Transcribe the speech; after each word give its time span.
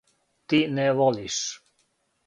Ти 0.47 0.67
не 0.67 0.87
волиш. 0.93 1.63